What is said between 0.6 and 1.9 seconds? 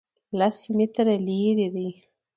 متره لرې دی